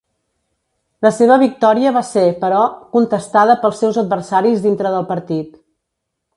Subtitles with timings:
[1.05, 2.63] La seva victòria va ser, però,
[2.97, 5.57] contestada pels seus adversaris dintre del partit.